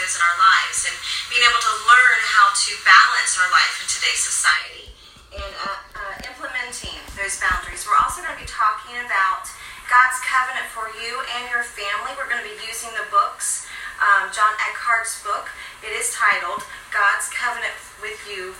[0.00, 0.96] in our lives and
[1.28, 4.88] being able to learn how to balance our life in today's society
[5.36, 7.84] and uh, uh, implementing those boundaries.
[7.84, 9.44] We're also going to be talking about
[9.92, 12.16] God's covenant for you and your family.
[12.16, 13.68] We're going to be using the books,
[14.00, 15.52] um, John Eckhardt's book.
[15.84, 18.56] It is titled God's Covenant with You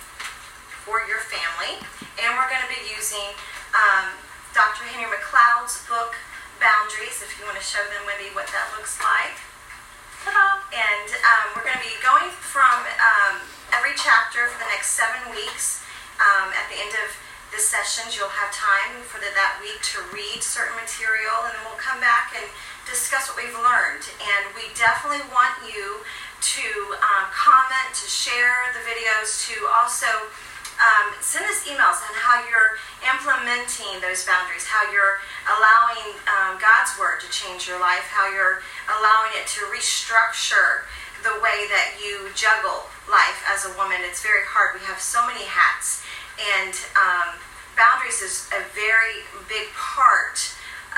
[0.84, 1.81] for Your Family.
[2.20, 3.33] And we're going to be using
[3.73, 4.12] um,
[4.53, 4.84] Dr.
[4.93, 6.20] Henry McLeod's book,
[6.61, 9.50] Boundaries, if you want to show them, Wendy, what that looks like.
[10.20, 10.60] Ta-da!
[10.69, 13.41] And um, we're going to be going from um,
[13.73, 15.80] every chapter for the next seven weeks.
[16.20, 17.09] Um, at the end of
[17.48, 21.62] the sessions, you'll have time for the, that week to read certain material, and then
[21.64, 22.45] we'll come back and
[22.84, 24.05] discuss what we've learned.
[24.20, 26.67] And we definitely want you to
[27.00, 30.08] um, comment, to share the videos, to also
[30.80, 32.75] um, send us emails on how you're
[33.06, 38.67] implementing those boundaries, how you're allowing um, God's Word to change your life, how you're
[38.91, 40.91] allowing it to restructure
[41.23, 44.03] the way that you juggle life as a woman.
[44.03, 44.75] It's very hard.
[44.75, 46.03] We have so many hats,
[46.58, 47.39] and um,
[47.78, 50.34] boundaries is a very big part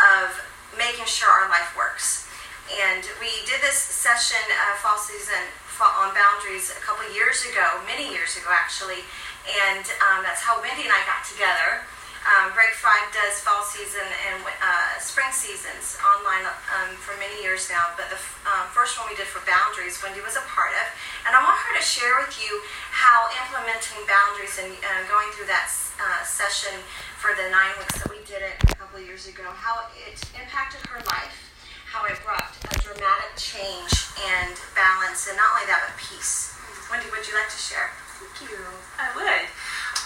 [0.00, 0.32] of
[0.80, 2.24] making sure our life works.
[2.72, 5.44] And we did this session, uh, fall season,
[5.82, 9.02] on boundaries a couple years ago, many years ago actually,
[9.46, 11.82] and um, that's how Wendy and I got together.
[12.22, 17.66] Um, Break Five does fall season and uh, spring seasons online um, for many years
[17.66, 20.86] now, but the um, first one we did for boundaries, Wendy was a part of,
[21.26, 22.62] and I want her to share with you
[22.94, 25.66] how implementing boundaries and uh, going through that
[25.98, 26.78] uh, session
[27.18, 30.14] for the nine weeks that we did it a couple of years ago, how it
[30.38, 31.50] impacted her life,
[31.90, 36.54] how it brought a dramatic change and balance, and not only that, but peace.
[36.86, 37.90] Wendy, would you like to share?
[38.22, 38.62] Thank you.
[38.98, 39.44] I would.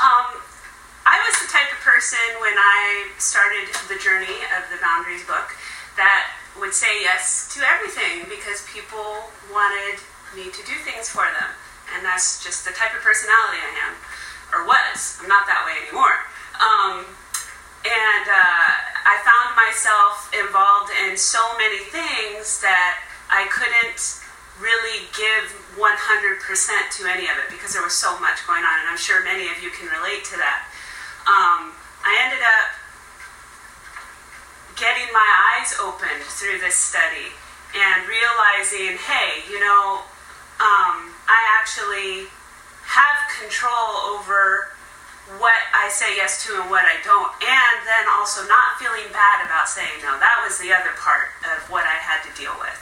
[0.00, 0.40] Um,
[1.04, 5.52] I was the type of person when I started the journey of the Boundaries book
[6.00, 10.00] that would say yes to everything because people wanted
[10.32, 11.50] me to do things for them.
[11.94, 13.94] And that's just the type of personality I am,
[14.52, 15.20] or was.
[15.22, 16.16] I'm not that way anymore.
[16.58, 17.04] Um,
[17.86, 18.68] and uh,
[19.06, 22.98] I found myself involved in so many things that
[23.30, 24.25] I couldn't
[24.60, 28.88] really give 100% to any of it because there was so much going on, and
[28.88, 30.64] I'm sure many of you can relate to that.
[31.28, 32.68] Um, I ended up
[34.78, 37.32] getting my eyes opened through this study
[37.76, 40.04] and realizing, hey, you know,
[40.60, 42.28] um, I actually
[42.86, 44.72] have control over
[45.42, 49.42] what I say yes to and what I don't, and then also not feeling bad
[49.44, 50.14] about saying no.
[50.22, 52.78] That was the other part of what I had to deal with.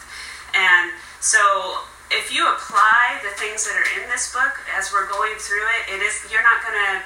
[0.52, 0.92] And
[1.24, 1.80] so
[2.12, 5.96] if you apply the things that are in this book as we're going through it,
[5.96, 7.00] it is you're not going to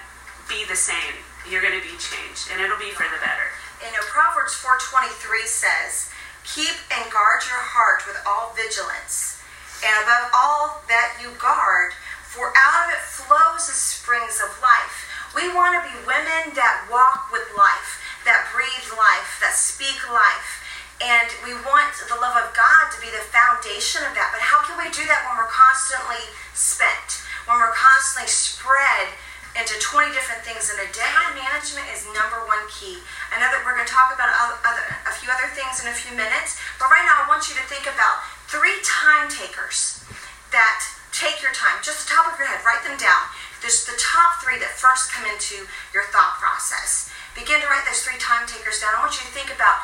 [0.51, 1.15] be the same.
[1.47, 3.47] You're going to be changed, and it'll be for the better.
[3.79, 6.11] You know, Proverbs 4:23 says,
[6.43, 9.39] "Keep and guard your heart with all vigilance,
[9.87, 11.95] and above all that you guard,
[12.27, 16.91] for out of it flows the springs of life." We want to be women that
[16.91, 20.59] walk with life, that breathe life, that speak life
[21.01, 23.23] and we want the love of God to be the
[23.59, 24.31] foundation of that.
[24.31, 26.23] But how can we do that when we're constantly
[26.55, 27.27] spent?
[27.51, 29.11] When we're constantly spread
[29.59, 31.03] into 20 different things in a day?
[31.03, 33.03] Time management is number one key.
[33.35, 34.31] Another, we're going to talk about
[34.63, 36.55] other, a few other things in a few minutes.
[36.79, 40.07] But right now, I want you to think about three time takers
[40.55, 40.79] that
[41.11, 41.83] take your time.
[41.83, 43.27] Just the top of your head, write them down.
[43.59, 47.11] There's the top three that first come into your thought process.
[47.35, 48.95] Begin to write those three time takers down.
[48.95, 49.83] I want you to think about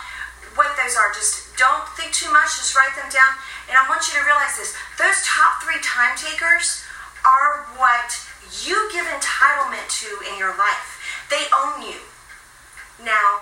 [0.54, 1.10] what those are.
[1.10, 3.40] Just don't think too much, just write them down.
[3.72, 6.84] And I want you to realize this those top three time takers
[7.24, 8.20] are what
[8.60, 11.00] you give entitlement to in your life.
[11.32, 12.04] They own you.
[13.00, 13.40] Now,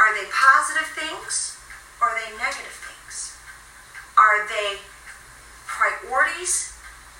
[0.00, 1.60] are they positive things
[2.00, 3.36] or are they negative things?
[4.16, 4.80] Are they
[5.68, 6.72] priorities?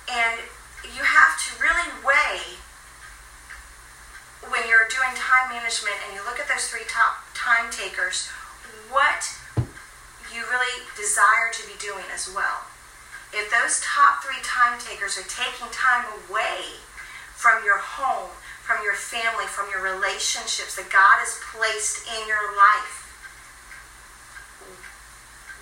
[0.09, 0.41] And
[0.81, 2.57] you have to really weigh
[4.49, 8.33] when you're doing time management and you look at those three top time takers
[8.89, 9.29] what
[10.31, 12.63] you really desire to be doing as well.
[13.35, 16.83] If those top three time takers are taking time away
[17.35, 18.31] from your home,
[18.63, 23.07] from your family, from your relationships that God has placed in your life,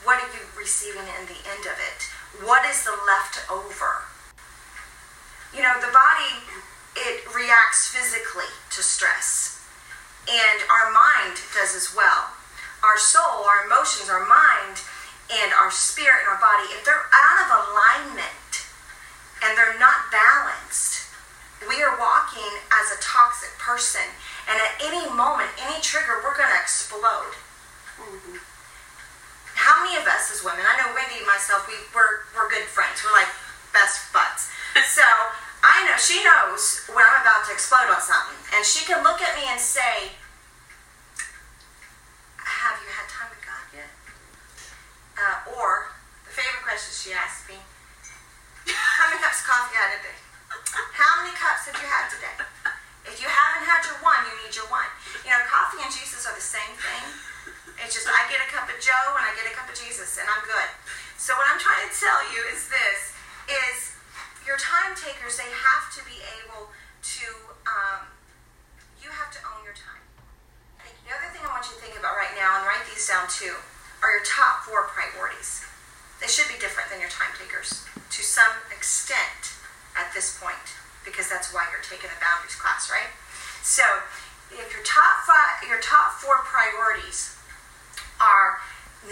[0.06, 2.10] what are you receiving in the end of it?
[2.46, 4.06] What is the left over?
[5.54, 6.46] You know, the body,
[6.98, 9.62] it reacts physically to stress,
[10.30, 12.39] and our mind does as well
[12.84, 14.82] our soul, our emotions, our mind,
[15.30, 18.54] and our spirit and our body, if they're out of alignment
[19.44, 21.10] and they're not balanced,
[21.68, 24.04] we are walking as a toxic person.
[24.48, 27.36] And at any moment, any trigger, we're going to explode.
[28.00, 28.40] Mm-hmm.
[29.60, 30.64] How many of us as women.
[30.64, 33.04] I know Wendy and myself, we, we're, we're good friends.
[33.04, 33.30] We're like
[33.76, 34.48] best buds.
[34.96, 35.04] so
[35.62, 38.40] I know she knows when I'm about to explode on something.
[38.56, 40.16] And she can look at me and say,
[42.40, 43.92] Have you had time with God yet?
[45.20, 45.92] Uh, or
[46.24, 47.58] the favorite question she asks me,
[48.70, 50.18] How many cups of coffee you had today?
[50.94, 52.38] How many cups have you had today?
[53.10, 54.86] If you haven't had your one, you need your one.
[55.26, 57.02] You know, coffee and Jesus are the same thing.
[57.82, 60.22] It's just I get a cup of Joe and I get a cup of Jesus
[60.22, 60.70] and I'm good.
[61.18, 63.18] So what I'm trying to tell you is this
[63.50, 63.98] is
[64.46, 67.26] your time takers, they have to be able to
[67.66, 68.06] um,
[69.02, 70.06] you have to own your time.
[71.10, 73.26] The other thing I want you to think about right now and write these down
[73.26, 73.58] too
[74.06, 75.66] are your top four priorities.
[76.20, 79.56] They should be different than your time takers to some extent
[79.96, 80.76] at this point
[81.08, 83.08] because that's why you're taking the boundaries class, right?
[83.64, 83.84] So,
[84.52, 87.38] if your top five, your top four priorities
[88.20, 88.60] are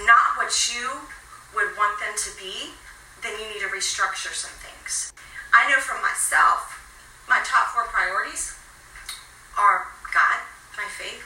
[0.03, 1.07] not what you
[1.55, 2.75] would want them to be,
[3.23, 5.13] then you need to restructure some things.
[5.55, 6.75] I know from myself,
[7.29, 8.53] my top four priorities
[9.57, 10.39] are God,
[10.75, 11.23] my faith.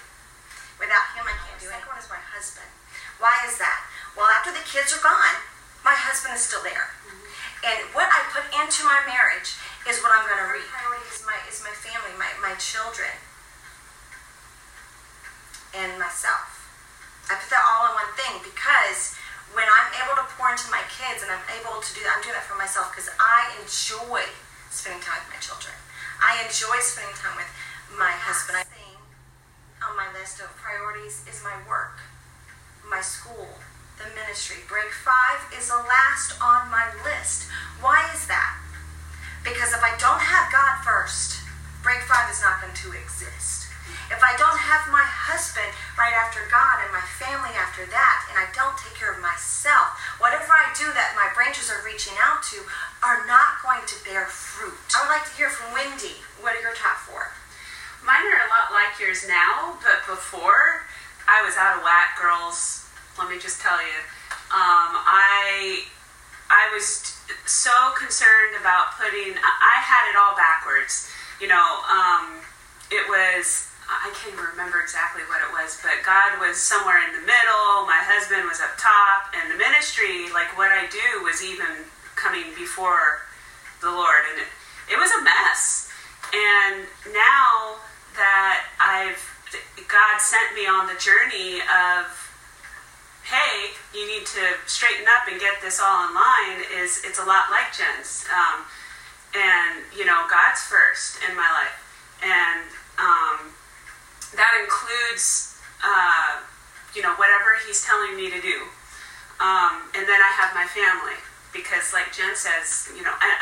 [0.79, 1.73] Without Him, I can't do it.
[1.73, 2.69] The second one is my husband.
[3.19, 3.85] Why is that?
[4.17, 5.37] Well, after the kids are gone,
[5.81, 6.93] my husband is still there.
[7.61, 9.53] And what I put into my marriage
[9.85, 10.65] is what I'm going to reap.
[10.69, 13.13] Priority is my is my family, my, my children,
[15.77, 16.61] and myself.
[17.29, 19.13] I put that all in one thing because
[19.53, 22.23] when I'm able to pour into my kids and I'm able to do that, I'm
[22.25, 24.25] doing that for myself because I enjoy
[24.73, 25.75] spending time with my children.
[26.17, 27.49] I enjoy spending time with
[27.93, 28.57] my husband.
[28.57, 28.97] I think
[29.85, 32.01] on my list of priorities is my work,
[32.89, 33.61] my school,
[34.01, 34.65] the ministry.
[34.65, 37.45] Break five is the last on my list.
[37.81, 38.57] Why is that?
[39.45, 41.41] Because if I don't have God first,
[41.85, 43.69] break five is not going to exist.
[44.11, 48.37] If I don't have my husband right after God and my family after that, and
[48.37, 52.43] I don't take care of myself, whatever I do that my branches are reaching out
[52.51, 52.59] to
[53.01, 54.75] are not going to bear fruit.
[54.93, 56.21] I would like to hear from Wendy.
[56.43, 57.31] What are your top four?
[58.03, 60.85] Mine are a lot like yours now, but before
[61.25, 62.90] I was out of whack, girls.
[63.17, 63.99] Let me just tell you,
[64.51, 65.83] um, I
[66.51, 67.15] I was
[67.45, 69.35] so concerned about putting.
[69.39, 71.07] I had it all backwards.
[71.39, 72.43] You know, um,
[72.91, 73.71] it was.
[73.91, 77.83] I can't even remember exactly what it was, but God was somewhere in the middle.
[77.87, 82.55] My husband was up top, and the ministry, like what I do, was even coming
[82.55, 83.27] before
[83.83, 84.49] the Lord, and it,
[84.95, 85.91] it was a mess.
[86.31, 87.83] And now
[88.15, 89.19] that I've
[89.91, 92.30] God sent me on the journey of
[93.31, 97.23] hey, you need to straighten up and get this all in line is it's a
[97.23, 98.27] lot like Jen's.
[98.27, 98.67] Um,
[99.31, 101.79] and, you know, God's first in my life.
[102.19, 102.67] And
[102.99, 103.55] um,
[104.35, 106.43] that includes, uh,
[106.91, 108.67] you know, whatever He's telling me to do.
[109.39, 111.15] Um, and then I have my family.
[111.55, 113.35] Because, like Jen says, you know, I,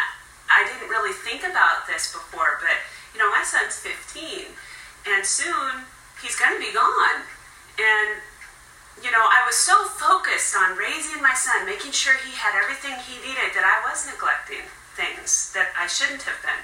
[0.50, 2.74] I didn't really think about this before, but,
[3.14, 4.50] you know, my son's 15.
[5.14, 5.86] And soon
[6.22, 7.22] he's going to be gone.
[7.78, 8.22] And
[9.04, 12.96] you know, I was so focused on raising my son, making sure he had everything
[13.08, 16.64] he needed, that I was neglecting things that I shouldn't have been.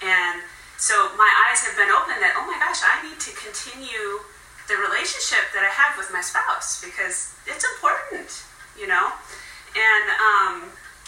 [0.00, 0.40] And
[0.80, 4.22] so my eyes have been open that, oh my gosh, I need to continue
[4.68, 8.30] the relationship that I have with my spouse because it's important,
[8.78, 9.12] you know,
[9.76, 10.54] and um,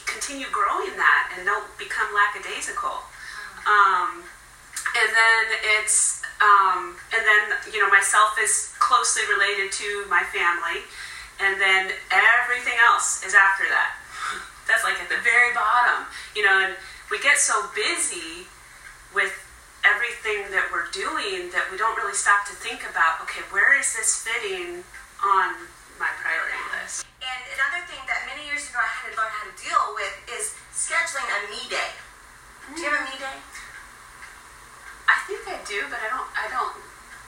[0.04, 3.04] continue growing that and don't become lackadaisical.
[3.68, 4.24] Um,
[4.96, 5.44] and then
[5.78, 7.42] it's um, and then
[7.72, 10.82] you know myself is closely related to my family.
[11.40, 13.96] And then everything else is after that.
[14.68, 16.08] That's like at the very bottom.
[16.36, 16.74] You know and
[17.12, 18.48] we get so busy
[19.12, 19.32] with
[19.84, 23.96] everything that we're doing that we don't really stop to think about okay where is
[23.96, 24.84] this fitting
[25.24, 25.56] on
[25.96, 27.04] my priority list?
[27.20, 30.14] And another thing that many years ago i had to learn how to deal with
[30.32, 31.92] is scheduling a me day.
[32.72, 33.36] Do you have a me day
[35.10, 36.30] I think I do, but I don't.
[36.38, 36.74] I don't.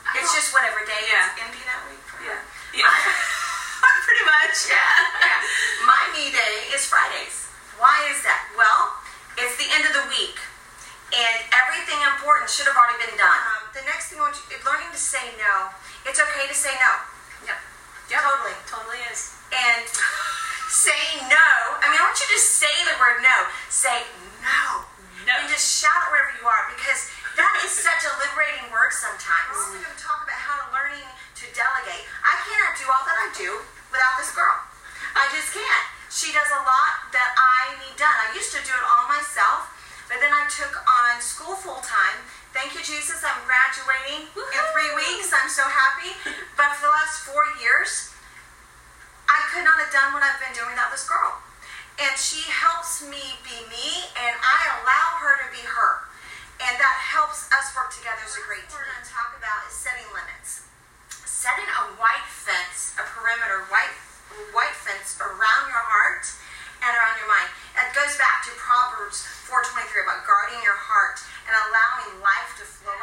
[0.07, 1.27] I it's don't, just whatever day Yeah.
[1.27, 2.39] is empty that week for Yeah.
[2.39, 2.43] her.
[2.79, 2.87] Yeah.
[4.07, 4.57] Pretty much.
[4.71, 5.43] yeah.
[5.87, 7.49] My me day is Fridays.
[7.79, 8.47] Why is that?
[8.55, 8.95] Well,
[9.39, 10.39] it's the end of the week,
[11.11, 13.41] and everything important should have already been done.
[13.59, 15.75] Um, the next thing I want you, learning to say no.
[16.07, 16.93] It's okay to say no.
[17.51, 17.59] Yep.
[18.11, 18.55] Totally.
[18.71, 19.35] Totally is.
[19.51, 19.87] And
[20.71, 21.49] say no.
[21.83, 23.49] I mean, I want you to say the word no.
[23.71, 24.07] Say
[24.45, 24.85] no.
[25.27, 25.35] No.
[25.39, 27.07] And just shout it wherever you are because
[27.62, 29.54] is such a liberating word sometimes.
[29.54, 32.02] We're also going to talk about how to learning to delegate.
[32.26, 33.50] I cannot do all that I do
[33.95, 34.59] without this girl.
[35.14, 35.87] I just can't.
[36.11, 38.12] She does a lot that I need done.
[38.12, 39.71] I used to do it all myself,
[40.11, 42.21] but then I took on school full time.
[42.52, 43.23] Thank you, Jesus.
[43.25, 45.33] I'm graduating in three weeks.
[45.33, 46.12] I'm so happy.
[46.59, 48.12] But for the last four years,
[49.25, 51.40] I could not have done what I've been doing without this girl.
[51.97, 53.88] And she helps me be me,
[54.19, 56.12] and I allow her to be her.
[56.62, 58.78] And that helps us work together as a great team.
[58.78, 60.62] What we're going to talk about is setting limits.
[61.26, 63.90] Setting a white fence, a perimeter white
[64.54, 66.25] white fence around your heart
[66.81, 67.50] and around your mind.
[67.76, 72.97] It goes back to Proverbs 4:23 about guarding your heart and allowing life to flow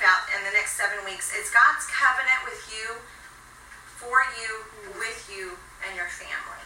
[0.00, 3.04] about in the next seven weeks is God's covenant with you,
[4.00, 4.64] for you,
[4.96, 6.64] with you, and your family.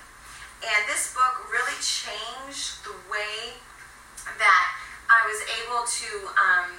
[0.62, 3.58] And this book really changed the way
[4.38, 4.66] that
[5.10, 6.78] I was able to um,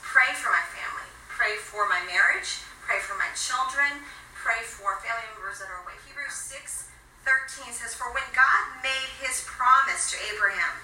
[0.00, 4.00] pray for my family, pray for my marriage, pray for my children,
[4.32, 6.00] pray for family members that are away.
[6.08, 6.88] Hebrews 6
[7.28, 10.80] 13 says, For when God made his promise to Abraham,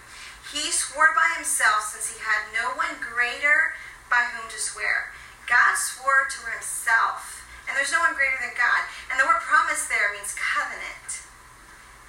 [0.53, 3.72] he swore by himself since he had no one greater
[4.13, 5.17] by whom to swear.
[5.49, 8.85] God swore to himself, and there's no one greater than God.
[9.09, 11.25] And the word promise there means covenant.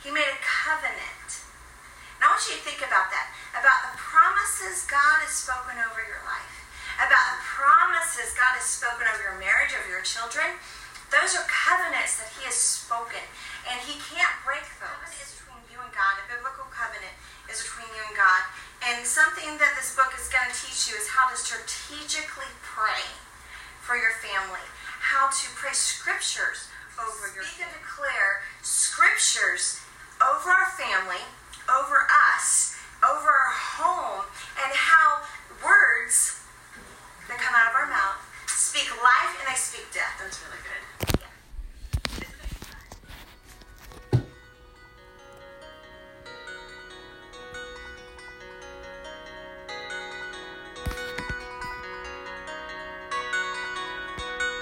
[0.03, 1.47] He made a covenant.
[2.19, 6.03] And I want you to think about that, about the promises God has spoken over
[6.03, 6.55] your life,
[6.99, 10.59] about the promises God has spoken over your marriage, over your children.
[11.07, 13.23] Those are covenants that He has spoken,
[13.67, 15.11] and He can't break those.
[15.23, 16.19] Is between you and God.
[16.19, 16.62] A biblical
[17.53, 18.41] is between you and God.
[18.81, 23.05] And something that this book is going to teach you is how to strategically pray
[23.79, 24.65] for your family,
[24.99, 26.67] how to pray scriptures
[26.97, 29.79] over your Speak and declare scriptures
[30.19, 31.21] over our family,